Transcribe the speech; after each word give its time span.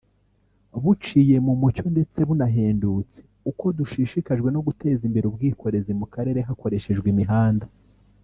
buciye 0.83 1.35
mu 1.45 1.53
mucyo 1.61 1.85
ndetse 1.93 2.19
bunahendutse[…] 2.27 3.19
Uko 3.49 3.65
dushishikajwe 3.77 4.49
no 4.51 4.59
guteza 4.67 5.01
imbere 5.05 5.25
ubwikorezi 5.27 5.91
mu 5.99 6.05
karere 6.13 6.39
hakoreshejwe 6.47 7.07
imihanda 7.13 7.65